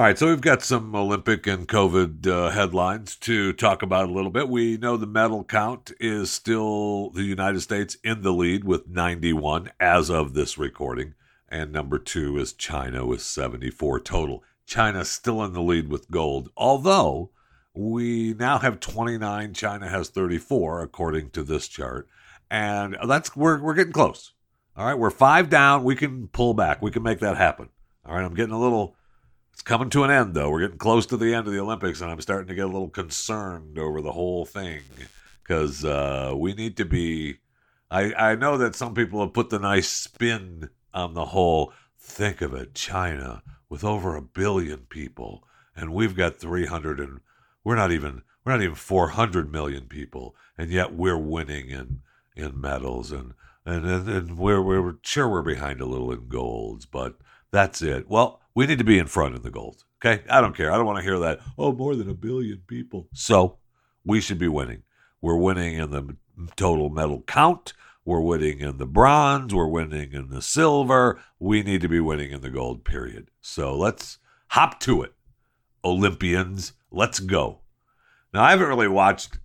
[0.00, 4.12] All right, so we've got some Olympic and COVID uh, headlines to talk about a
[4.12, 4.48] little bit.
[4.48, 9.70] We know the medal count is still the United States in the lead with 91
[9.78, 11.12] as of this recording,
[11.50, 14.42] and number two is China with 74 total.
[14.64, 17.28] China still in the lead with gold, although
[17.74, 19.52] we now have 29.
[19.52, 22.08] China has 34, according to this chart,
[22.50, 24.32] and that's we're we're getting close.
[24.78, 25.84] All right, we're five down.
[25.84, 26.80] We can pull back.
[26.80, 27.68] We can make that happen.
[28.06, 28.96] All right, I'm getting a little
[29.60, 30.48] it's coming to an end, though.
[30.48, 32.72] We're getting close to the end of the Olympics, and I'm starting to get a
[32.72, 34.80] little concerned over the whole thing
[35.42, 37.40] because uh, we need to be.
[37.90, 41.74] I, I know that some people have put the nice spin on the whole.
[41.98, 45.44] Think of it, China with over a billion people,
[45.76, 47.20] and we've got 300 and
[47.62, 52.00] we're not even we're not even 400 million people, and yet we're winning in
[52.34, 53.34] in medals and
[53.66, 57.18] and and, and we're we're sure we're behind a little in golds, but
[57.50, 58.08] that's it.
[58.08, 59.84] Well, we need to be in front of the gold.
[60.04, 60.22] Okay.
[60.28, 60.72] I don't care.
[60.72, 61.40] I don't want to hear that.
[61.58, 63.08] Oh, more than a billion people.
[63.12, 63.58] So
[64.04, 64.82] we should be winning.
[65.20, 66.16] We're winning in the
[66.56, 67.74] total medal count.
[68.04, 69.54] We're winning in the bronze.
[69.54, 71.20] We're winning in the silver.
[71.38, 73.30] We need to be winning in the gold, period.
[73.40, 75.12] So let's hop to it.
[75.84, 77.60] Olympians, let's go.
[78.32, 79.38] Now, I haven't really watched,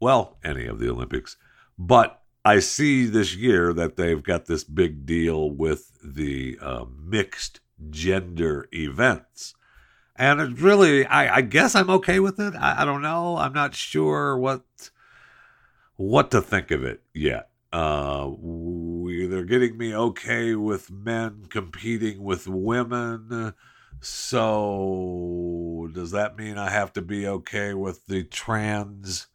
[0.00, 1.36] well, any of the Olympics,
[1.78, 7.60] but I see this year that they've got this big deal with the uh, mixed
[7.90, 9.54] gender events.
[10.16, 12.54] And it's really, I, I guess I'm okay with it.
[12.54, 13.36] I, I, don't know.
[13.36, 14.62] I'm not sure what
[15.96, 17.48] what to think of it yet.
[17.72, 18.30] Uh,
[19.28, 23.54] they're getting me okay with men competing with women.
[24.00, 29.28] So does that mean I have to be okay with the trans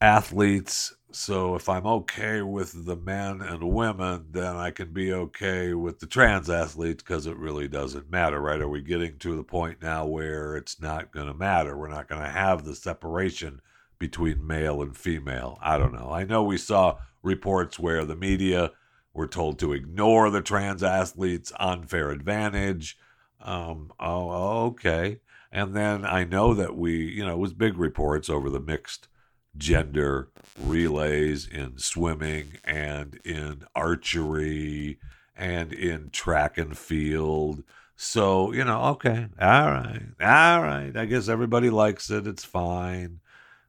[0.00, 5.74] athletes so if I'm okay with the men and women, then I can be okay
[5.74, 8.60] with the trans athletes because it really doesn't matter, right?
[8.60, 11.76] Are we getting to the point now where it's not going to matter?
[11.76, 13.60] We're not going to have the separation
[13.98, 15.58] between male and female.
[15.62, 16.10] I don't know.
[16.10, 18.72] I know we saw reports where the media
[19.14, 22.98] were told to ignore the trans athletes' unfair advantage.
[23.40, 25.20] Um, oh, okay.
[25.50, 29.08] And then I know that we, you know, it was big reports over the mixed
[29.56, 30.28] gender
[30.62, 34.98] relays in swimming and in archery
[35.36, 37.62] and in track and field.
[37.96, 40.92] So, you know, okay, all right, all right.
[40.96, 42.26] I guess everybody likes it.
[42.26, 43.20] It's fine.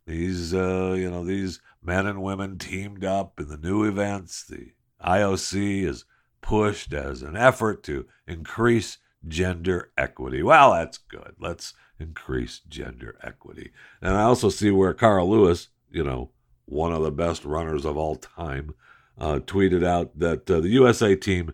[0.06, 4.44] These, uh, you know, these men and women teamed up in the new events.
[4.44, 4.72] The
[5.04, 6.06] IOC is
[6.42, 8.98] pushed as an effort to increase
[9.28, 10.44] gender equity.
[10.44, 11.36] Well, that's good.
[11.40, 13.72] Let's increase gender equity.
[14.02, 16.32] And I also see where Carl Lewis, you know,
[16.66, 18.74] one of the best runners of all time,
[19.18, 21.54] uh, tweeted out that uh, the USA team,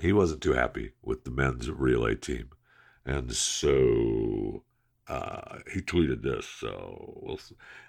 [0.00, 2.50] he wasn't too happy with the men's relay team.
[3.04, 4.64] And so
[5.08, 6.46] uh, he tweeted this.
[6.46, 7.40] So we'll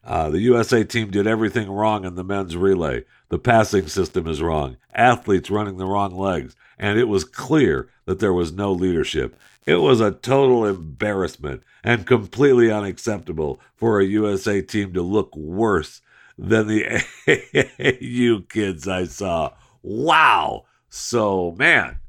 [0.04, 3.06] uh, the USA team did everything wrong in the men's relay.
[3.30, 4.78] The passing system is wrong.
[4.94, 9.38] Athletes running the wrong legs, and it was clear that there was no leadership.
[9.66, 16.02] It was a total embarrassment and completely unacceptable for a USA team to look worse
[16.38, 16.84] than the
[17.28, 19.54] AAU kids I saw.
[19.84, 20.66] Wow.
[20.90, 22.00] So man,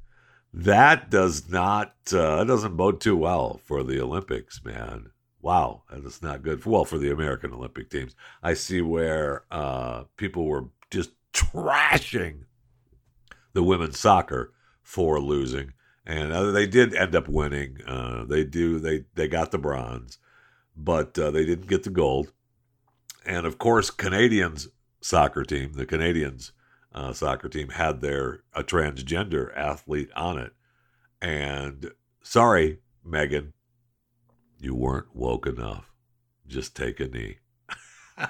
[0.52, 5.10] that does not uh, doesn't bode too well for the Olympics, man.
[5.42, 6.64] Wow, that is not good.
[6.66, 12.44] Well, for the American Olympic teams, I see where uh, people were just trashing
[13.52, 15.72] the women's soccer for losing,
[16.04, 17.78] and uh, they did end up winning.
[17.86, 20.18] Uh, they do they they got the bronze,
[20.76, 22.32] but uh, they didn't get the gold.
[23.24, 24.68] And of course, Canadians
[25.00, 26.52] soccer team, the Canadians
[26.92, 30.52] uh, soccer team had their a transgender athlete on it.
[31.20, 31.90] And
[32.22, 33.52] sorry, Megan,
[34.58, 35.92] you weren't woke enough.
[36.46, 37.38] Just take a knee.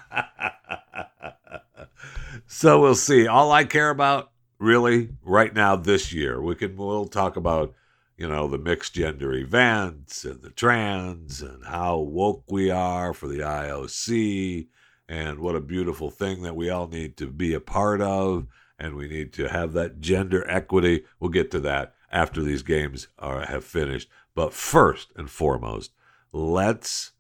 [2.46, 3.26] so we'll see.
[3.26, 7.74] All I care about really right now this year, we can we'll talk about
[8.16, 13.26] you know the mixed gender events and the trans and how woke we are for
[13.26, 14.68] the IOC
[15.11, 18.46] and what a beautiful thing that we all need to be a part of
[18.78, 21.04] and we need to have that gender equity.
[21.18, 24.08] We'll get to that after these games are have finished.
[24.34, 25.92] But first and foremost
[26.32, 27.12] let's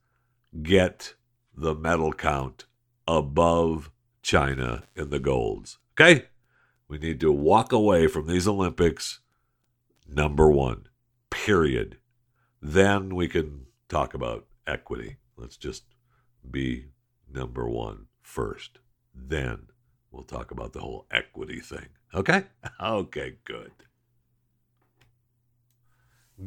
[0.62, 1.14] get
[1.54, 2.64] the medal count
[3.06, 3.90] above
[4.22, 6.26] China in the golds okay?
[6.88, 9.20] We need to walk away from these olympics
[10.08, 10.86] number 1
[11.30, 11.98] period.
[12.60, 15.18] Then we can talk about equity.
[15.36, 15.84] Let's just
[16.48, 16.86] be
[17.32, 18.78] number one first.
[19.14, 19.66] Then
[20.10, 21.88] we'll talk about the whole equity thing.
[22.14, 22.44] Okay?
[22.80, 23.72] Okay, good.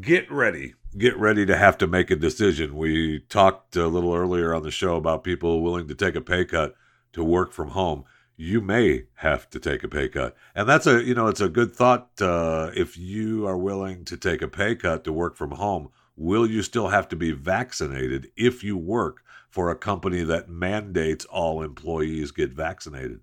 [0.02, 0.74] Get ready.
[0.98, 2.76] Get ready to have to make a decision.
[2.76, 6.46] We talked a little earlier on the show about people willing to take a pay
[6.46, 6.76] cut
[7.14, 8.06] to work from home.
[8.36, 10.36] You may have to take a pay cut.
[10.56, 12.10] And that's a, you know, it's a good thought.
[12.20, 16.50] Uh, if you are willing to take a pay cut to work from home, will
[16.50, 19.24] you still have to be vaccinated if you work
[19.54, 23.20] for a company that mandates all employees get vaccinated?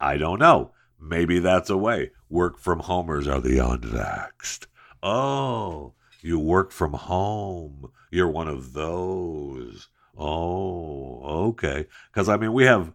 [0.00, 0.72] I don't know.
[0.98, 2.12] Maybe that's a way.
[2.30, 4.64] Work from homers are the unvaxxed.
[5.02, 5.92] Oh,
[6.22, 7.90] you work from home.
[8.10, 9.88] You're one of those.
[10.16, 11.84] Oh, okay.
[12.10, 12.94] Because I mean, we have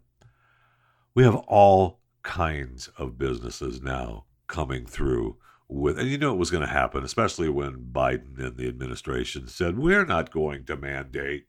[1.13, 6.49] we have all kinds of businesses now coming through with, and you know it was
[6.49, 11.45] going to happen, especially when Biden and the administration said we're not going to mandate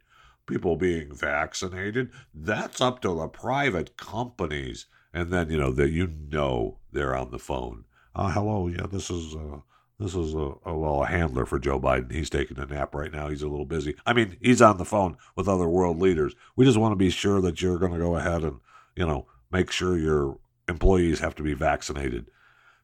[0.46, 2.10] people being vaccinated.
[2.34, 4.86] That's up to the private companies.
[5.12, 7.84] And then, you know, that you know they're on the phone.
[8.14, 9.58] Uh, hello, yeah, this is uh,
[9.98, 12.12] this is a, a well a handler for Joe Biden.
[12.12, 13.28] He's taking a nap right now.
[13.28, 13.96] He's a little busy.
[14.06, 16.34] I mean, he's on the phone with other world leaders.
[16.56, 18.60] We just want to be sure that you're going to go ahead and
[18.96, 20.38] you know make sure your
[20.68, 22.30] employees have to be vaccinated.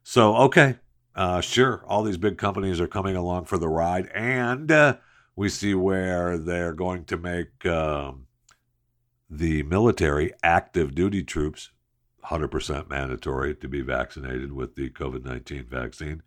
[0.03, 0.77] So okay,
[1.15, 4.97] uh, sure, all these big companies are coming along for the ride, and uh,
[5.41, 8.27] we see where they're going to make um,
[9.27, 11.71] the military active duty troops
[12.25, 16.21] 100% mandatory to be vaccinated with the COVID 19 vaccine.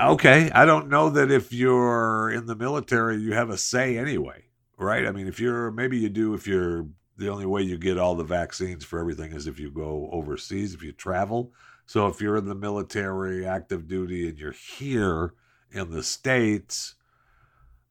[0.00, 4.44] Okay, I don't know that if you're in the military, you have a say anyway,
[4.78, 5.08] right?
[5.08, 6.86] I mean, if you're, maybe you do if you're,
[7.16, 10.72] the only way you get all the vaccines for everything is if you go overseas,
[10.72, 11.52] if you travel.
[11.86, 15.34] So if you're in the military, active duty, and you're here
[15.72, 16.94] in the States,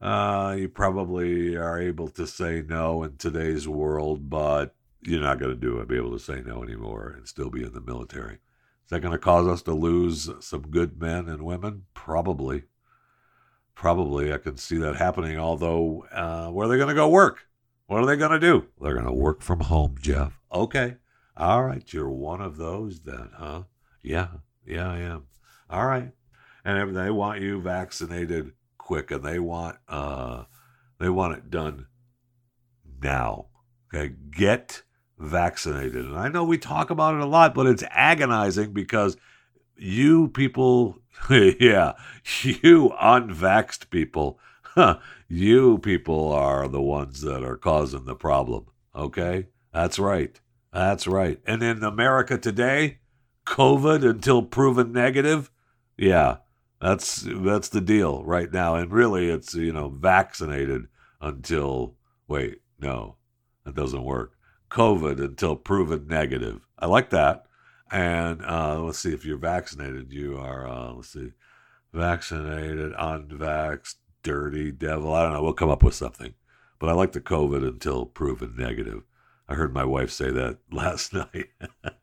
[0.04, 5.52] uh, you probably are able to say no in today's world, but you're not going
[5.52, 8.34] to do it, be able to say no anymore and still be in the military.
[8.34, 11.84] Is that going to cause us to lose some good men and women?
[11.94, 12.64] Probably.
[13.76, 14.34] Probably.
[14.34, 15.40] I can see that happening.
[15.40, 17.48] Although, uh, where are they going to go work?
[17.88, 18.66] What are they going to do?
[18.82, 20.38] They're going to work from home, Jeff.
[20.52, 20.98] Okay.
[21.38, 21.94] All right.
[21.94, 23.64] You're one of those then, huh?
[24.02, 24.28] Yeah.
[24.66, 25.28] Yeah, I am.
[25.70, 26.12] All right.
[26.66, 28.52] And if they want you vaccinated
[28.84, 30.44] quick, and they want uh,
[31.00, 31.88] they want it done
[33.02, 33.48] now.
[33.94, 34.84] Okay, get
[35.18, 36.06] vaccinated.
[36.06, 39.18] And I know we talk about it a lot, but it's agonizing because
[39.78, 41.94] you people, yeah,
[42.42, 48.66] you unvaxxed people, huh, you people are the ones that are causing the problem.
[48.96, 49.48] Okay?
[49.74, 50.40] That's right.
[50.72, 51.40] That's right.
[51.46, 53.00] And in America today,
[53.46, 55.52] COVID until proven negative,
[55.98, 56.38] yeah,
[56.84, 58.76] that's that's the deal right now.
[58.76, 60.88] And really it's, you know, vaccinated
[61.22, 61.96] until
[62.28, 63.16] wait, no.
[63.66, 64.34] That doesn't work.
[64.70, 66.68] COVID until proven negative.
[66.78, 67.46] I like that.
[67.90, 70.12] And uh, let's see if you're vaccinated.
[70.12, 71.32] You are, uh, let's see,
[71.94, 75.14] vaccinated, unvaxxed, dirty devil.
[75.14, 75.44] I don't know.
[75.44, 76.34] We'll come up with something.
[76.80, 79.04] But I like the COVID until proven negative.
[79.48, 81.50] I heard my wife say that last night.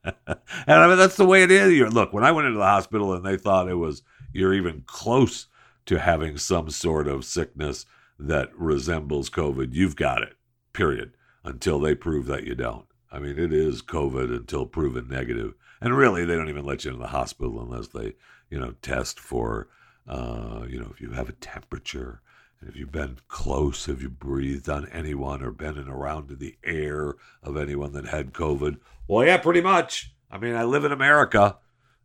[0.04, 1.92] and I mean, that's the way it is.
[1.92, 4.02] Look, when I went into the hospital and they thought it was,
[4.32, 5.46] you're even close
[5.86, 7.86] to having some sort of sickness
[8.18, 10.34] that resembles COVID, you've got it,
[10.72, 11.12] period
[11.42, 12.86] until they prove that you don't.
[13.10, 15.54] I mean, it is COVID until proven negative.
[15.80, 18.14] And really, they don't even let you in the hospital unless they,
[18.50, 19.68] you know, test for,
[20.06, 22.20] uh, you know, if you have a temperature,
[22.60, 26.38] and if you've been close, have you breathed on anyone or been in around in
[26.38, 28.78] the air of anyone that had COVID?
[29.08, 30.14] Well, yeah, pretty much.
[30.30, 31.56] I mean, I live in America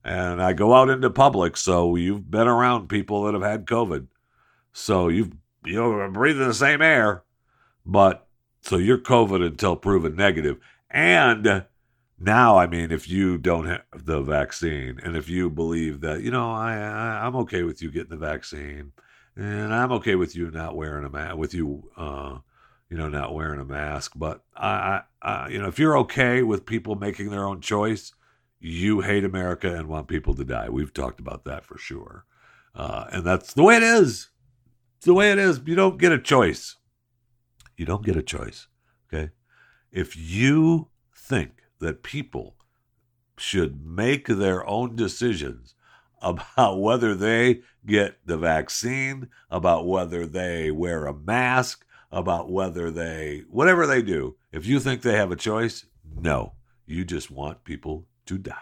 [0.06, 4.06] and I go out into public, so you've been around people that have had COVID.
[4.72, 5.32] So you've,
[5.66, 7.24] you know, breathing the same air,
[7.84, 8.28] but
[8.62, 10.58] so you're COVID until proven negative.
[10.92, 11.66] And
[12.20, 16.30] now, I mean, if you don't have the vaccine and if you believe that, you
[16.30, 18.92] know, I, I am okay with you getting the vaccine
[19.36, 22.38] and I'm okay with you not wearing a mask, with you, uh,
[22.92, 24.14] you know, not wearing a mask.
[24.16, 28.14] But I, I, I, you know, if you're okay with people making their own choice,
[28.66, 30.70] you hate America and want people to die.
[30.70, 32.26] We've talked about that for sure.
[32.74, 34.30] Uh, and that's the way it is.
[34.98, 35.62] It's the way it is.
[35.66, 36.76] You don't get a choice.
[37.78, 38.68] You don't get a choice.
[39.08, 39.30] Okay.
[39.92, 42.56] If you think that people
[43.38, 45.76] should make their own decisions
[46.20, 53.44] about whether they get the vaccine, about whether they wear a mask, about whether they,
[53.48, 55.86] whatever they do, if you think they have a choice,
[56.20, 56.54] no.
[56.88, 58.54] You just want people to die.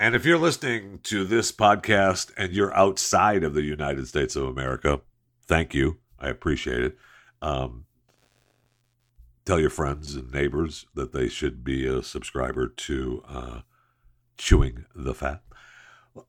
[0.00, 4.44] And if you're listening to this podcast and you're outside of the United States of
[4.44, 5.00] America,
[5.46, 5.98] thank you.
[6.20, 6.98] I appreciate it.
[7.42, 7.86] Um,
[9.44, 13.60] tell your friends and neighbors that they should be a subscriber to uh,
[14.36, 15.42] Chewing the Fat.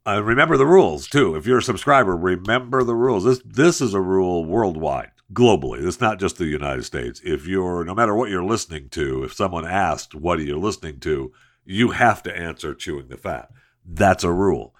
[0.05, 1.35] Uh, remember the rules too.
[1.35, 3.23] If you're a subscriber, remember the rules.
[3.23, 5.85] This this is a rule worldwide, globally.
[5.85, 7.21] It's not just the United States.
[7.23, 10.99] If you're no matter what you're listening to, if someone asked what are you listening
[11.01, 11.31] to,
[11.65, 13.49] you have to answer Chewing the Fat.
[13.85, 14.73] That's a rule.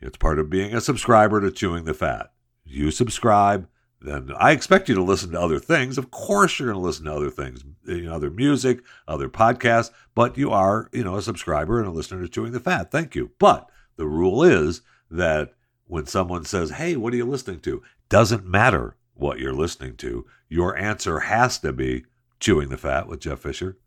[0.00, 2.32] It's part of being a subscriber to Chewing the Fat.
[2.64, 3.68] You subscribe,
[4.00, 5.96] then I expect you to listen to other things.
[5.96, 9.90] Of course, you're going to listen to other things, you know, other music, other podcasts,
[10.14, 12.90] but you are, you know, a subscriber and a listener to Chewing the Fat.
[12.90, 13.30] Thank you.
[13.38, 15.54] But the rule is that
[15.86, 17.82] when someone says, Hey, what are you listening to?
[18.08, 20.26] Doesn't matter what you're listening to.
[20.48, 22.04] Your answer has to be
[22.40, 23.78] Chewing the Fat with Jeff Fisher.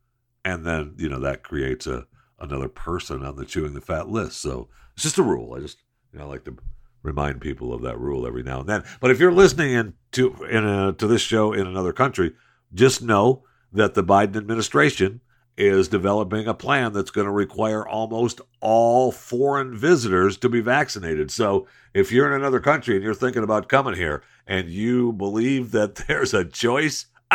[0.43, 2.07] And then, you know, that creates a
[2.39, 4.41] another person on the Chewing the Fat list.
[4.41, 5.55] So it's just a rule.
[5.55, 5.77] I just,
[6.11, 6.57] you know, I like to
[7.01, 8.83] remind people of that rule every now and then.
[8.99, 12.33] But if you're listening in to in a, to this show in another country,
[12.73, 15.21] just know that the Biden administration
[15.57, 21.31] is developing a plan that's going to require almost all foreign visitors to be vaccinated.
[21.31, 25.71] So if you're in another country and you're thinking about coming here and you believe
[25.71, 27.05] that there's a choice,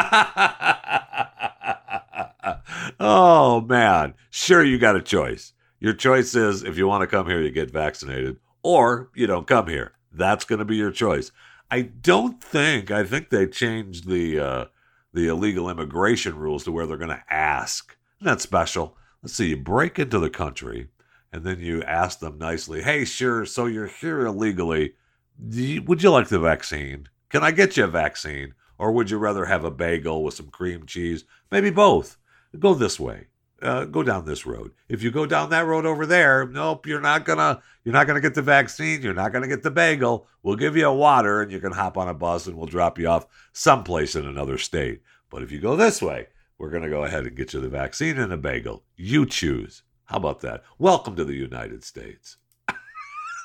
[3.01, 5.53] oh man, sure you got a choice.
[5.79, 9.47] Your choice is if you want to come here, you get vaccinated or you don't
[9.47, 9.93] come here.
[10.13, 11.33] That's going to be your choice.
[11.71, 12.91] I don't think.
[12.91, 14.65] I think they changed the uh,
[15.13, 17.97] the illegal immigration rules to where they're going to ask.
[18.21, 18.97] Not special.
[19.23, 19.49] Let's see.
[19.49, 20.89] You break into the country,
[21.33, 23.45] and then you ask them nicely, "Hey, sure.
[23.45, 24.95] So you're here illegally.
[25.39, 27.09] Would you like the vaccine?
[27.29, 30.49] Can I get you a vaccine, or would you rather have a bagel with some
[30.49, 31.25] cream cheese?
[31.51, 32.19] Maybe both.
[32.59, 33.29] Go this way
[33.63, 34.73] uh, go down this road.
[34.89, 38.21] If you go down that road over there, nope, you're not gonna you're not gonna
[38.21, 39.03] get the vaccine.
[39.03, 40.27] You're not gonna get the bagel.
[40.43, 42.99] We'll give you a water, and you can hop on a bus, and we'll drop
[42.99, 45.03] you off someplace in another state.
[45.31, 46.29] But if you go this way,
[46.61, 48.85] we're gonna go ahead and get you the vaccine and a bagel.
[48.95, 49.83] You choose.
[50.05, 50.63] How about that?
[50.79, 52.37] Welcome to the United States.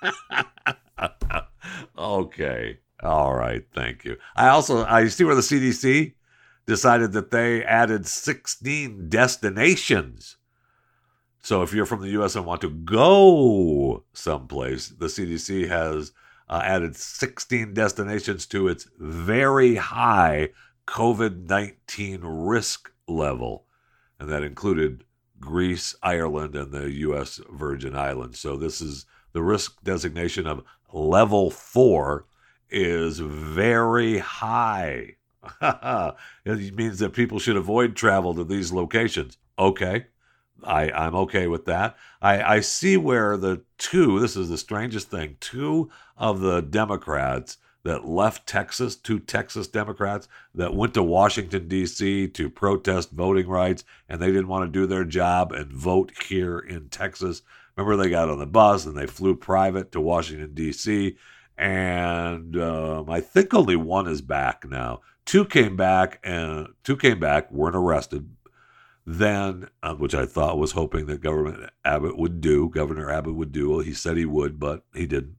[1.97, 2.80] okay.
[3.01, 3.63] All right.
[3.74, 4.18] Thank you.
[4.36, 6.13] I also I see where the CDC
[6.66, 10.36] decided that they added 16 destinations.
[11.39, 16.11] So if you're from the US and want to go someplace, the CDC has
[16.49, 20.49] uh, added 16 destinations to its very high
[20.86, 23.66] COVID 19 risk level,
[24.20, 25.03] and that included
[25.39, 27.39] Greece, Ireland, and the U.S.
[27.49, 28.39] Virgin Islands.
[28.39, 32.26] So this is the risk designation of level four
[32.70, 35.16] is very high.
[35.62, 39.38] it means that people should avoid travel to these locations.
[39.60, 40.08] Okay.
[40.64, 41.97] I, I'm okay with that.
[42.22, 47.58] I, I see where the two, this is the strangest thing, two of the Democrats
[47.86, 52.27] that left Texas, two Texas Democrats that went to Washington, D.C.
[52.29, 56.57] to protest voting rights, and they didn't want to do their job and vote here
[56.57, 57.43] in Texas.
[57.77, 61.15] Remember, they got on the bus and they flew private to Washington, D.C.,
[61.57, 64.99] and um, I think only one is back now.
[65.23, 68.29] Two came back, and two came back, weren't arrested.
[69.05, 72.67] Then, uh, which I thought was hoping that Governor Abbott would do.
[72.67, 73.69] Governor Abbott would do.
[73.69, 75.36] Well, he said he would, but he didn't.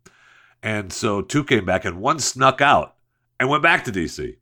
[0.63, 2.97] And so two came back, and one snuck out
[3.39, 4.37] and went back to D.C.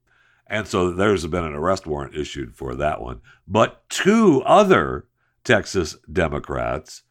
[0.46, 3.20] And so there's been an arrest warrant issued for that one.
[3.46, 5.06] But two other
[5.42, 7.02] Texas Democrats.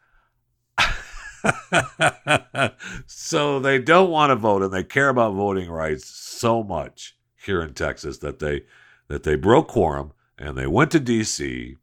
[3.05, 7.61] so they don't want to vote and they care about voting rights so much here
[7.61, 8.61] in Texas that they
[9.07, 11.75] that they broke quorum and they went to DC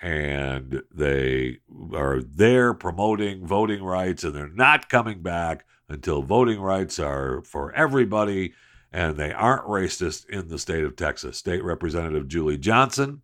[0.00, 1.58] and they
[1.92, 7.72] are there promoting voting rights and they're not coming back until voting rights are for
[7.72, 8.52] everybody
[8.92, 11.36] and they aren't racist in the state of Texas.
[11.36, 13.22] State Representative Julie Johnson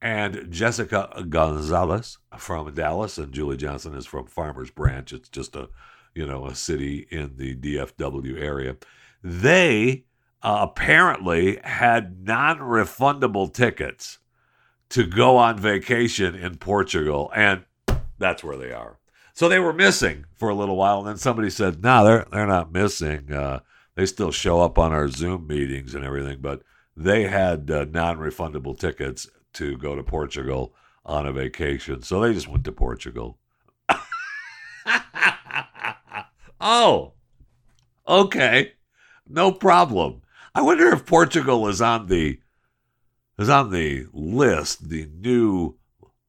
[0.00, 5.12] and Jessica Gonzalez from Dallas, and Julie Johnson is from Farmers Branch.
[5.12, 5.68] It's just a,
[6.14, 8.76] you know, a city in the DFW area.
[9.24, 10.04] They
[10.42, 14.18] uh, apparently had non-refundable tickets
[14.90, 17.64] to go on vacation in Portugal, and
[18.18, 18.97] that's where they are.
[19.38, 22.26] So they were missing for a little while, and then somebody said, "No, nah, they're
[22.32, 23.32] they're not missing.
[23.32, 23.60] Uh,
[23.94, 26.64] they still show up on our Zoom meetings and everything, but
[26.96, 30.74] they had uh, non-refundable tickets to go to Portugal
[31.06, 33.38] on a vacation, so they just went to Portugal."
[36.60, 37.12] oh,
[38.08, 38.72] okay,
[39.28, 40.22] no problem.
[40.52, 42.40] I wonder if Portugal is on the
[43.38, 45.76] is on the list, the new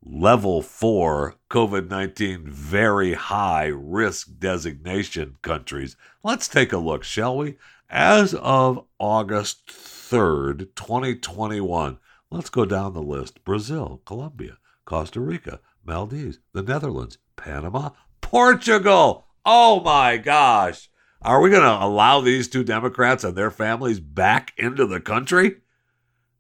[0.04, 5.96] level four COVID 19 very high risk designation countries.
[6.24, 7.58] Let's take a look, shall we?
[7.90, 11.98] As of August 3rd, 2021,
[12.30, 17.90] let's go down the list Brazil, Colombia, Costa Rica, Maldives, the Netherlands, Panama,
[18.22, 19.28] Portugal.
[19.46, 20.90] Oh my gosh.
[21.22, 25.58] Are we going to allow these two Democrats and their families back into the country?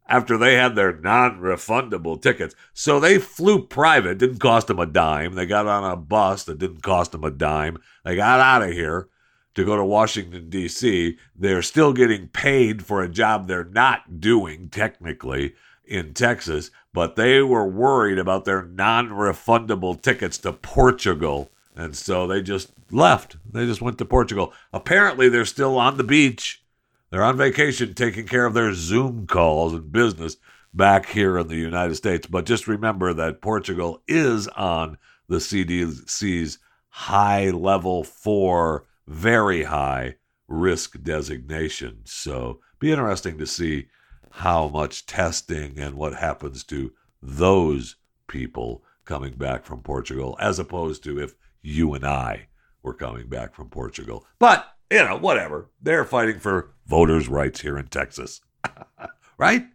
[0.09, 2.55] After they had their non refundable tickets.
[2.73, 5.35] So they flew private, didn't cost them a dime.
[5.35, 7.77] They got on a bus that didn't cost them a dime.
[8.03, 9.07] They got out of here
[9.53, 11.17] to go to Washington, D.C.
[11.35, 15.53] They're still getting paid for a job they're not doing technically
[15.85, 21.51] in Texas, but they were worried about their non refundable tickets to Portugal.
[21.75, 23.37] And so they just left.
[23.49, 24.53] They just went to Portugal.
[24.73, 26.63] Apparently, they're still on the beach
[27.09, 30.37] they're on vacation taking care of their Zoom calls and business
[30.73, 32.27] back here in the United States.
[32.27, 34.97] But just remember that Portugal is on
[35.27, 40.15] the CDC's high level four, very high
[40.47, 42.01] risk designation.
[42.05, 43.87] So be interesting to see
[44.31, 46.91] how much testing and what happens to
[47.21, 47.95] those
[48.27, 52.47] people coming back from Portugal, as opposed to if you and I
[52.83, 54.25] were coming back from Portugal.
[54.37, 55.69] But you know, whatever.
[55.81, 58.41] They're fighting for voters' rights here in Texas.
[59.37, 59.67] right?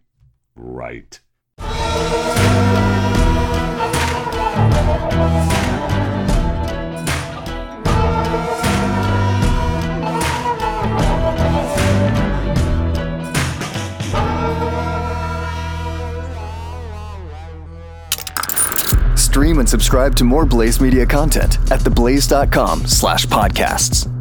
[0.55, 1.21] Right.
[19.17, 24.14] Stream and subscribe to more Blaze Media content at theblaze.com slash podcasts.